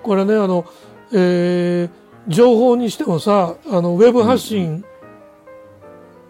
[0.02, 0.66] これねあの、
[1.14, 1.90] えー
[2.28, 4.84] 情報にしてもさあのウェブ発信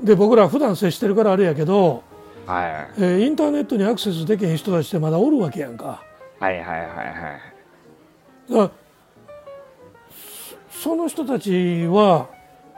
[0.02, 6.04] で僕ら普段接してるからあれやけど、ーはい、えーインターネットにアクセスできへん人たちってまだおるわけやんか。
[6.40, 7.04] はいはいはいは
[8.50, 8.54] い。
[8.54, 8.72] だ
[10.80, 12.30] そその人たちは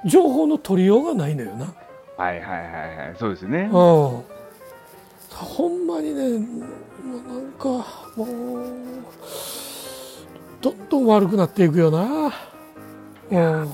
[0.05, 1.71] 情報の取りようがないのよな。
[2.17, 3.71] はいはいはいはい、そうですねうん。。
[3.71, 4.25] ほ
[5.69, 6.65] んまにね、も
[7.17, 7.67] うなんか
[8.15, 8.27] もう
[10.61, 12.33] どんどん悪くなっていくよな。
[13.29, 13.69] うん。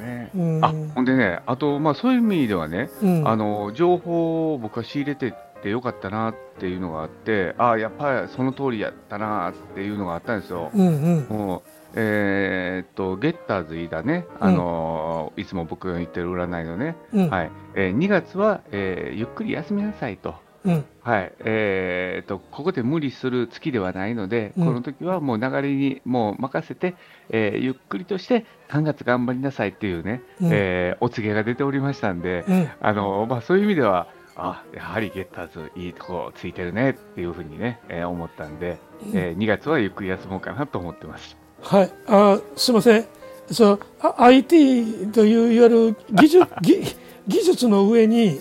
[0.00, 3.28] ねうんあほんでね、あと、まあ、そういう意味ではね、うん。
[3.28, 10.72] あの情報を僕は仕入れてってよかったなっていうのがあって、あやっぱりその通りやったなっていうのがあったんですよ。
[10.74, 17.30] うんうんもうえーっとゲッターズ飯田ね、あのいつも僕が言ってる占いのね、うん。
[17.30, 17.50] はい。
[17.74, 20.34] えー2月は、えーゆっくり休みなさいと。
[20.64, 20.84] うん。
[21.02, 21.32] はい。
[21.40, 24.66] えー、とここで無理する月ではないので、うん。
[24.66, 26.94] この時はもう流れにもう任せて、
[27.30, 30.50] えーゆっくりとして3月頑張りなさいっていうね、うん。
[30.52, 32.68] えーお告げが出ておりましたんで、うん。
[32.80, 34.08] あのまあ、そういう意味では、
[34.40, 38.78] あやはりゲッターズいいとこついてるねっていうふうにね、えー思ったんで、
[39.14, 41.36] え2月はゆっくり休もうかなと思ってます。
[41.60, 41.90] はい。
[42.06, 43.06] あすいません。
[43.50, 48.40] そうあ IT といういわゆる技術 技技術の上に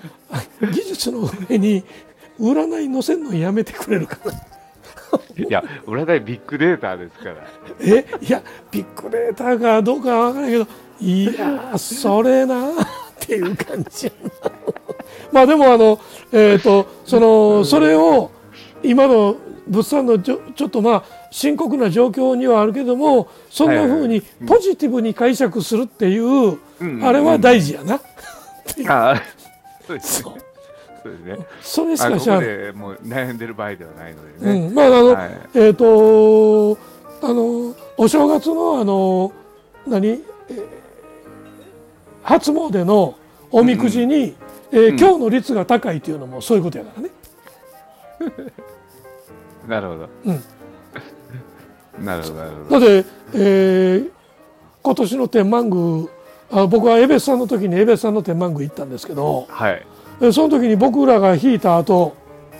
[0.60, 1.82] 技術の上に
[2.38, 4.32] 占い載せんのやめてくれるかな？
[5.36, 7.36] いや、占いビッグデータですから。
[7.80, 8.04] え？
[8.20, 10.66] いやビッグデータがどうかわからないけど
[11.00, 12.74] いやそれなっ
[13.18, 14.10] ていう感じ
[15.32, 15.98] まあでもあの
[16.32, 18.30] えっ、とそのそれを
[18.82, 19.36] 今の
[19.66, 27.04] 物産のちょちょっとまあ深刻な状況にはあるけどもそんな風にポジティブに解釈するっていううん。
[27.04, 28.00] あれは大事やな。
[28.88, 29.20] あ
[29.84, 30.30] そうですね。
[31.02, 31.10] そう。
[31.10, 31.46] ですね。
[31.60, 34.66] それしかしゃ悩んでる場合ではないのでね。
[34.68, 35.30] うん、まああの、はい。
[35.54, 36.78] えっ、と
[37.20, 39.32] あのお正月のあの
[39.88, 40.84] 何、えー
[42.22, 43.18] 初詣の
[43.50, 44.34] おみくじに、
[44.72, 47.10] え今日の率が高いというのもそういうことやからね。
[49.68, 50.08] なるほど。
[50.24, 50.42] うん、
[52.00, 52.80] なるほど、なるほど。
[52.80, 54.10] だって、えー
[54.82, 56.08] 今年の天満宮
[56.52, 59.86] あ僕は江別さんの時に江別さんの天満宮行ったんですけど、はい。
[60.20, 62.14] えーその時に僕らが引いた後、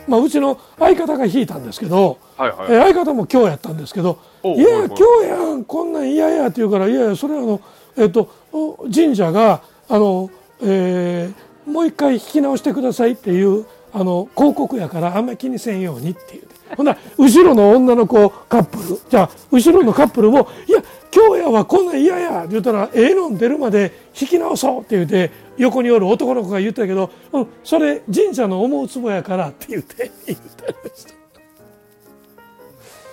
[0.09, 2.67] まあうちの相方が引いたんですけど、はい、はい。
[2.71, 7.61] えー相方も今日やったんですけど「いやいはい今日やんこんなん嫌や」って言うから「いやいやそれはあの、
[7.99, 10.31] えっとお神社があの、
[10.63, 20.83] えーもう一回引き直してください」っていうあの広告やからあんまり気にせんようにって言うてほんなら後ろの女の子カップルじゃあ後ろのカップルも「いや
[21.15, 31.15] 今日やはこんなん嫌や」って言ったら「ええのん出るまで引き直そう」って言うて横におる男の子が言ったけど「うん、それ神社の思うつぼやから」って言って言ってました。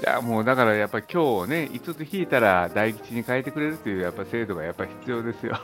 [0.01, 5.59] いや、もうだからやっぱり今日ね、5つ引いたら大吉に変えてくれるっていうやっぱ制度がやっぱ必要ですよ。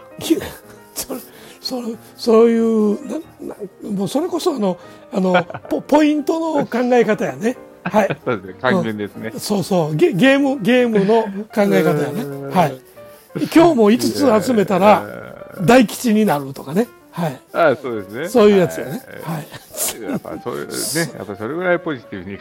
[0.94, 1.20] それ
[1.60, 3.56] それそういうなな
[3.92, 4.78] もうそれこそあの
[5.12, 7.58] あの ポポイントの考え方やね。
[7.90, 8.18] はい。
[8.26, 8.56] そうですね。
[8.62, 9.34] 還元ですね。
[9.38, 12.54] そうそうゲゲームゲームの考え方やね。
[12.54, 12.82] はい。
[13.54, 15.04] 今日も5つ集めたら
[15.62, 16.88] 大吉になるとかね。
[17.12, 18.30] はいあそうですね。
[18.30, 19.48] そういうやつよねははい
[20.00, 20.04] い。
[20.04, 20.74] やっぱそういうね、
[21.18, 22.38] やっぱそれぐらいポジティブに。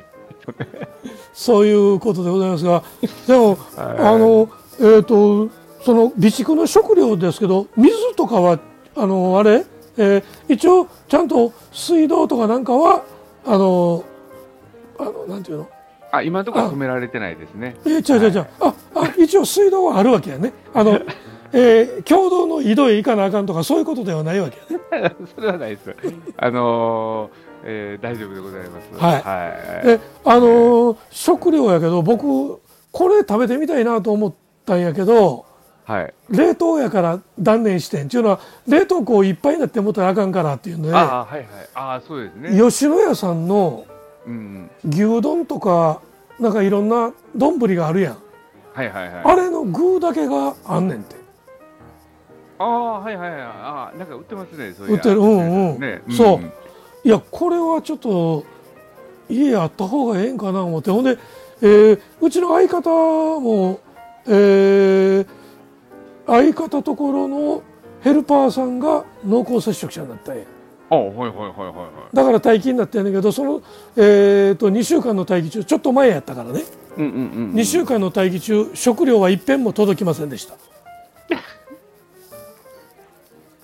[1.33, 2.83] そういうことでございますが
[3.27, 3.57] でもはい
[3.99, 4.49] あの
[4.81, 5.49] えっ、と
[5.85, 8.59] その備蓄の食料ですけど水とかは
[8.97, 9.65] あのあれ、
[9.97, 13.03] えー一応ちゃんと水道とかなんかは
[13.47, 14.05] あの
[14.99, 15.69] あのなんていうの？
[16.13, 17.77] あ、今のところは止められてないですね。
[17.85, 21.01] えー、違う違う違う、ああ一応水道はあるわけやねあの、
[21.53, 24.57] えー共同の井戸へ行かなあかんとかそういうことではないわけ
[24.95, 25.95] やね それはないです。
[26.37, 29.03] あのーえー大丈夫でございます。
[29.03, 29.87] はいはい。
[29.87, 32.61] であのー食料やけど僕
[32.93, 34.33] これ食べてみたいなと思っ
[34.65, 35.45] たんやけど
[35.85, 36.15] はい。
[36.31, 41.47] 冷凍やから断念してんっていうのは冷凍庫いっぱいになってもったらあかんからっていうのでああ、はいはい。
[41.75, 42.51] ああ、そうですね。
[42.61, 43.85] 吉野家さんの
[44.27, 44.71] うん。
[44.89, 46.01] 牛丼とか
[46.39, 48.17] なんかいろんな丼があるやん
[48.75, 49.25] はいはいはい。
[49.25, 51.17] あれの具だけがあんねんて
[52.59, 53.41] ああ、はいはいはい。
[53.41, 54.73] ああ、なんか売ってますね。
[54.73, 56.03] そういう売ってるうんうんね。
[56.11, 56.53] そうん
[57.05, 58.45] いやこれはちょっと
[59.29, 61.17] 家あった方がええんかな思ってほんで、
[61.63, 63.79] えーうちの相方も、
[64.27, 65.27] えー
[66.27, 67.63] 相方ところの
[68.01, 70.47] ヘルパーさんが濃厚接触者になったんやあ
[70.89, 72.17] はいはいはいはいはい。
[72.17, 73.63] だから待機になってんだけどその、
[73.97, 76.63] えー、と2週間の待機中ちょっと前やったからね
[76.97, 77.19] うんうんう
[77.49, 77.53] ん。
[77.55, 80.55] 2週間の待機中食料は一遍も届きませんでした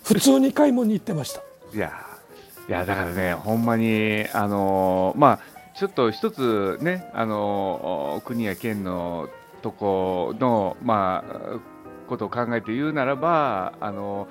[0.04, 1.40] 普通に買い物に行ってました
[1.74, 5.38] いやー、いやだからね、ほんまに、あのーまあ、
[5.78, 9.28] ちょっと一つね、あのー国や県の
[9.62, 11.58] とこの、まあ、
[12.08, 14.28] ことを考えて言うならば、あの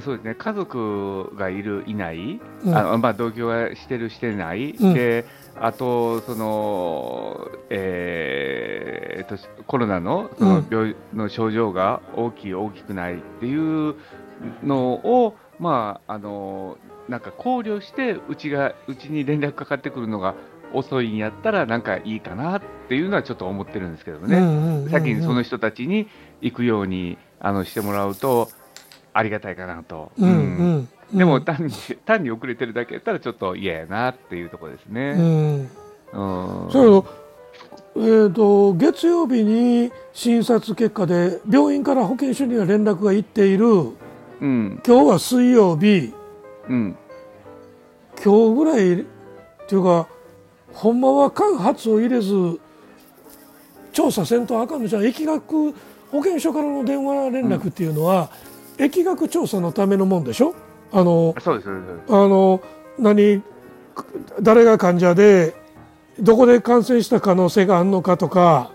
[0.00, 2.76] そうですね、家族がいる、いない、うん。
[2.76, 4.94] あまあ、同居がしてる、してない、うん。
[4.94, 5.24] で
[5.58, 10.66] あとその、えーと、コロナのそのうん。
[10.70, 13.94] 病の症状が大きい、大きくないっていう
[14.62, 16.76] のを、まあ、あの
[17.08, 20.34] なんか考慮してうちがうちに連絡かかってくるのが
[20.72, 24.88] 遅いんやったらなんかいいかなっていうのはちょっと思ってるんですけどね。
[24.90, 26.08] 先にその人たちに
[26.40, 28.48] 行くようにあのしてもらうと
[29.16, 30.12] ありがたいかなと。
[30.18, 30.38] うんうんう
[30.78, 31.72] んでも単に
[32.04, 35.12] 単に遅れてるだけやったらちょっと嫌やなっていうところですうね。
[35.12, 35.68] んうん。
[36.72, 37.04] そう
[37.94, 44.82] えー、と月曜日に診察結果で病院から保健所には連絡がいっているうん。
[44.84, 46.12] 今日は水曜日
[46.68, 46.96] うん。
[48.24, 49.04] 今日ぐらいっ
[49.68, 50.08] ていうか
[50.72, 52.60] ほんまは間髪を入れず
[53.92, 55.72] 調査せんとあかんのじゃん疫学
[56.10, 58.30] 保健所からの電話連絡っていうのは、
[58.78, 60.54] 疫学調査のためのもんでしょ？
[60.92, 61.68] あのそうです。
[62.08, 62.60] あの
[62.98, 63.42] 何
[64.40, 65.54] 誰が患者で
[66.20, 68.70] どこで感染した可能性があるのかとか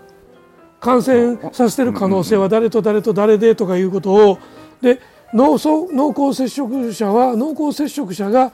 [0.80, 4.38] 感染させてる可能性は誰と誰と誰でとかいうことを
[4.80, 5.00] で
[5.32, 8.52] 濃厚濃厚接触者は濃厚接触者が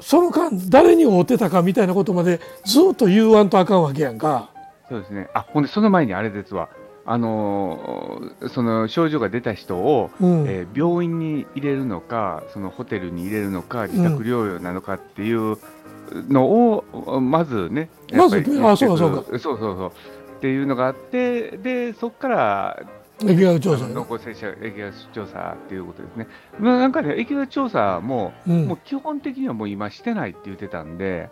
[0.00, 4.50] その間誰に会うてたかみたいなことまでずっと言わんとあかんわけやんか。
[4.88, 5.28] そうですね。
[5.32, 6.68] あ、ほんで、その前にあれですわ。
[7.06, 10.46] あのーその症状が出た人を、うん。
[10.48, 15.56] えー病院に入れるのか、そのホテルに入れるのか、自宅療養なのかっていう
[16.28, 19.38] のを、まずね、まずあそうかそうか。
[19.38, 19.92] そうそうそう。
[20.36, 22.82] っていうのがあって、で、そこから、
[23.20, 23.94] 疫学調査ね。
[23.94, 26.26] 濃厚接触疫学調査っていうことですね。
[26.58, 28.66] まあなんかね、疫学調査も、うん。
[28.66, 31.30] もう基本的にはもう今してないって言ってたんで、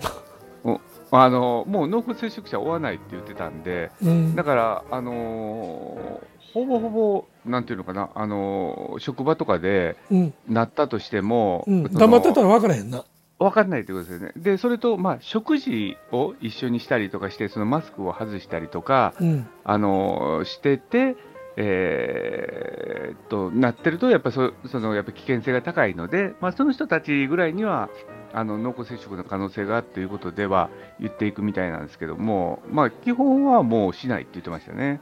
[0.64, 0.80] お
[1.22, 13.04] あのもう濃厚接触者追わないって言ってたんで、うんだから、あのーほぼほぼ、なんていうのかな、あのー職場とかでうんなったとしても、うん、その黙ってたら分からへんな。
[13.38, 14.32] 分かんないってことですよね。
[14.36, 21.16] で、それと、まあ、食事を一緒にしたりとかして、そのマスクを外したりとか、うんあのーしてて、
[21.56, 27.88] えーっとなってると、やっぱそそのやっぱ危険性が高いので、まあ、その人たちぐらいには
[28.32, 35.00] あの濃厚接触の可能性がということでは言っていくみたいなんですけども、まあ、基本はもうしないって言ってましたね。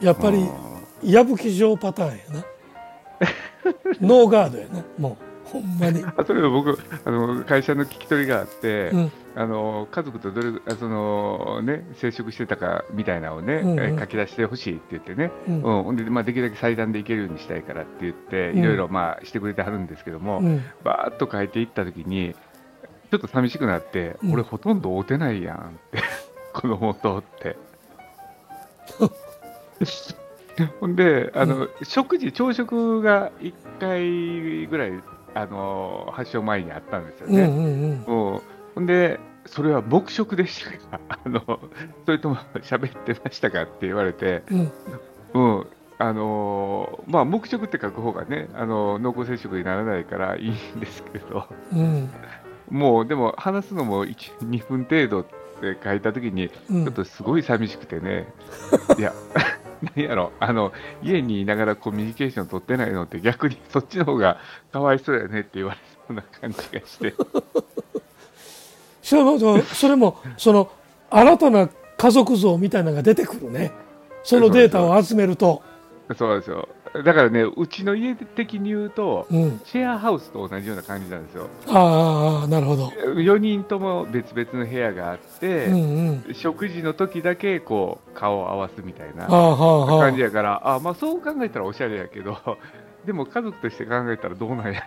[0.00, 0.48] やっぱりうん
[1.02, 2.44] 矢吹状パターンやな。
[4.00, 9.12] ノーガードやなもうほんまに、あそれは僕あの、会社の聞き取りがあって、うん。
[9.34, 13.80] あの家族とどれあその、ね、接触してたかみたいなのをね、うんうん。
[13.80, 15.86] えー書き出してほしいって言ってね、うん。
[15.88, 15.96] うん。
[15.96, 18.58] でまあ、できるだけ最短でいけるようにしたいからって言って、うん。
[18.60, 20.62] いろいろまあしてくれてはるんですけども、うん。
[20.84, 22.34] バーっと書いていったときに、
[23.10, 24.32] ちょっと寂しくなって、うん。
[24.32, 25.98] 俺、ほとんど会うてないやんって、
[26.54, 27.56] 子供とって。
[30.80, 34.92] ほんであの、食事、朝食が1回ぐらい
[35.34, 37.42] あの発症前にあったんですよね。
[37.42, 37.46] う
[38.10, 38.34] ん
[38.76, 41.60] うんで、それは黙食でしたかあの
[42.06, 44.72] それとも喋ってましたかって言われて、うん。
[45.34, 45.66] うん、
[45.98, 52.10] あのーまあ、目食って書く方がね、あのー濃厚接触にならないからいいんですけど、うん。
[52.70, 56.84] もうでも話すのも1 2分程度って書いたときに、うん。
[56.84, 58.32] ちょっとすごい寂しくてね、
[58.98, 59.12] いや、
[59.96, 60.32] 何やろ。
[60.38, 60.72] あの、
[61.02, 64.38] 家にいながらコミュニケーション取ってないのって、逆にそっちの方が
[64.72, 67.14] かわいそうやねって言われそうな感じがして、
[69.02, 69.16] そ
[69.88, 70.70] れもその
[71.10, 73.72] 新たな家族像みたいなのが出てくるね。
[74.22, 75.62] そのデータを集めると。
[76.16, 76.68] そうですよ。
[76.94, 79.60] だからね、うちの家的に言うと、うん。
[79.64, 81.48] シェアハウスと同じような感じなんですよ。
[81.68, 82.88] ああなるほど。
[82.88, 86.34] 4人とも別々の部屋があって、うんうん。
[86.34, 92.36] 食事の時だけこう顔を合わすみたいな感じやから、あまあ、そう考えたらおしゃれやけど、
[93.06, 94.82] でも家族として考えたらどうなんや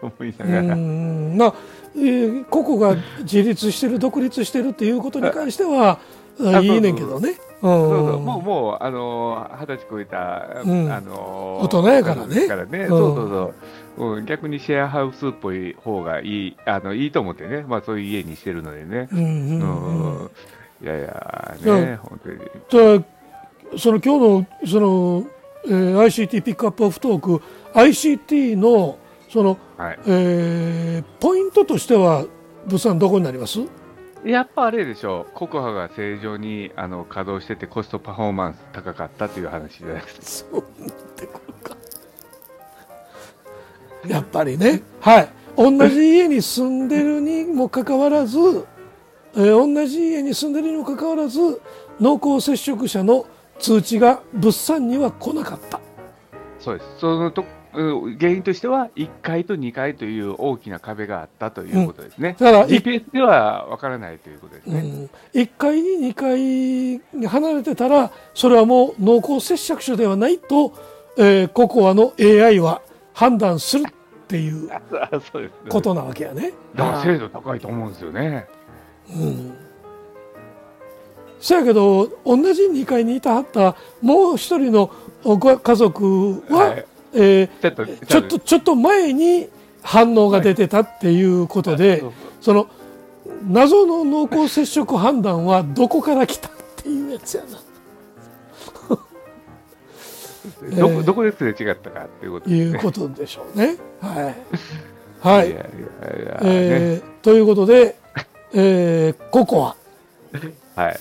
[0.00, 1.54] と思いなうがら、んまあ、
[1.96, 5.98] えー個々が自立してる独立してるっていうことに関しては
[6.44, 7.30] あいいねんけどね。
[7.30, 8.20] うんそうそう。
[8.20, 10.92] もうもう、あのー二十歳超えた、うん。
[10.92, 12.46] あのー大人やからね。
[12.46, 12.88] からね、うん。
[12.88, 13.54] そうそう
[13.96, 19.08] そう、うん、逆にシェアハウスっぽい方がいいあのいいと思ってね、まあ、そういう家にしてるのでね。
[19.12, 20.18] うんうんうん。
[20.20, 20.30] うん。
[20.82, 22.38] いやいやうんね、本当に。
[22.68, 22.94] じゃ
[23.74, 25.26] あその今日のその、
[25.66, 25.96] えー
[26.28, 27.42] ICT ピックアップオフトーク
[27.74, 28.98] ICT の
[29.28, 32.24] その、はい、えーポイントとしては
[32.66, 33.58] 物産どこになります？
[34.24, 35.26] やっぱあれでしょ。
[35.28, 40.50] う、ココハが正常にあの稼働してて、コストパフォーマンス高かったという話じゃないですか。
[40.50, 41.76] そうなってくるか。
[44.06, 44.82] やっぱりね。
[45.00, 45.28] はい。
[45.56, 48.38] 同じ家に住んでるにもかかわらず、
[49.34, 51.60] えー同じ家に住んでるにもかかわらず
[52.00, 53.26] 濃厚接触者の
[53.58, 55.80] 通知が物産には来なかった。
[56.60, 57.00] そうです。
[57.00, 57.57] そのとうん
[58.18, 62.36] 原因としては、1階と2階という大きな壁があったということですね。
[62.38, 64.80] だから GPS ではわからないということですね。
[64.80, 66.40] うん、1階に2階
[67.18, 70.72] に離れてたらそれはもう濃厚接触者ではないと、
[71.16, 72.82] えー、ココアの AI は
[73.14, 73.92] 判断するっ
[74.26, 74.80] ていうあ
[75.32, 75.54] そうです。
[75.68, 76.52] ことなわけやね。
[76.74, 78.46] だから精度高いと思うんですよね。
[79.14, 79.54] うん
[81.40, 84.90] そやけど同じ2階にいたはったもう一人の
[85.22, 86.84] ご家族は、はい
[87.14, 89.48] えーちょっと、ちょっと前に
[89.82, 92.68] 反応が出てたっていうことで、そうその
[93.46, 97.58] 謎の濃厚接触判断はどこから来たっていうやつやな。
[100.76, 102.56] どこどこですれ違ったかっていうことね。
[102.56, 103.76] いうことでしょうね。
[104.00, 104.36] はい。
[105.20, 105.54] はいい。
[105.54, 107.96] やいやいやねえーということで、
[108.52, 109.74] えー、ココ
[110.76, 110.80] ア。
[110.80, 111.00] はい。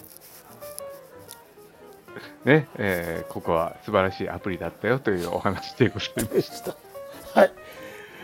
[2.47, 6.75] ね、えーここは素晴らしいアプリだったよというお話でございました。
[7.39, 7.51] はい。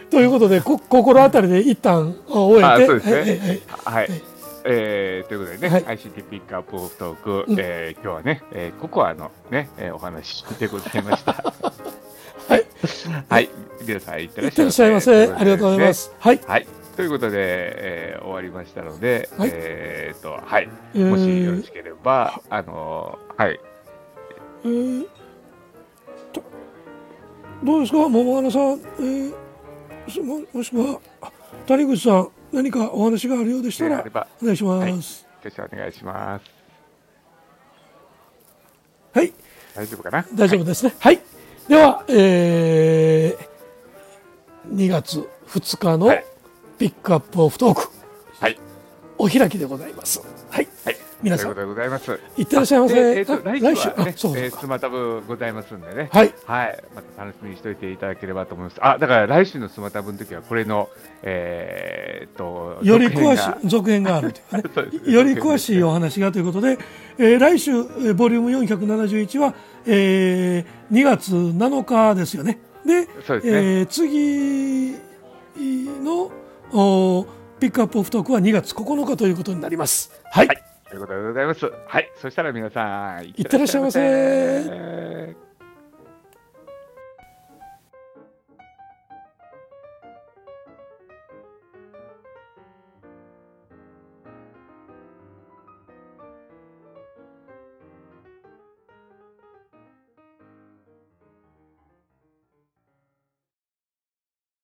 [0.10, 4.22] ということで、こ心当たりで一旦終えて、あそうですねはいはい。
[4.66, 11.34] えーということでね、はい ICT ピックアップオフトーク、うんえー今日はね、えーココアのね、えーお話でございました。
[12.48, 12.66] はい。
[13.30, 13.50] はい。
[13.86, 15.34] 皆さん、いってらいっしゃいませ。
[15.34, 15.94] ありがとうございま。
[15.94, 16.14] す。
[16.20, 16.40] はい。
[16.48, 16.68] はい。
[16.96, 20.70] ということで、えー終わりましたので、はいえっ、と、はい。
[20.96, 23.60] えーもしよろしければ、あのーはい。
[24.64, 25.08] えー
[26.32, 26.44] と
[27.64, 29.34] どうですか、桃花さん、えー
[30.10, 31.32] すももしくはあ
[31.68, 34.06] 谷口さん、何かお話があるようでしたら
[34.42, 35.26] お願いします。
[35.42, 36.46] 挙手お願いします。
[39.14, 39.34] はい、
[39.76, 40.26] 大丈夫かな？
[40.34, 40.94] 大丈夫ですね。
[41.00, 41.22] はい、
[41.68, 46.26] では、えー、2月2日のはい
[46.78, 47.90] ピックアップオフトーク、
[48.40, 48.60] はい。
[49.18, 50.22] お開きでございます。
[50.50, 50.98] はい、はい。
[51.24, 52.20] 皆さんということでございます。
[52.38, 52.96] いってらっしゃいませ。
[52.96, 56.10] でえっ、と、あ来週はあね、そうかえー、スマタブございますんでね。
[56.12, 56.84] はい、はい。
[56.94, 58.78] また楽しみにしておいていただければと思います。
[58.82, 60.90] あ、だから来週のスマタブの時は、これの、
[61.22, 66.78] えーっと、より詳しい続編があるというかね そうより詳しいお話がということで、
[67.18, 69.54] えー来週、えーボリューム471は、
[69.86, 72.60] えー2月7日ですよね。
[72.86, 74.98] で、そうですねえー次
[76.04, 76.32] の
[76.74, 77.26] お
[77.60, 80.12] ピックアップオフトークは2月9日ということになります。
[80.32, 80.48] はい。
[80.48, 80.73] はい。
[80.94, 81.72] ということでございます。
[81.88, 82.12] はい。
[82.16, 85.43] そしたら皆さん、いってらっしゃいませいってらっしゃいませ